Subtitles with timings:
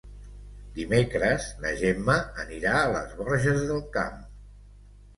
[0.79, 2.17] Dimecres na Gemma
[2.47, 4.21] anirà a les Borges del Camp.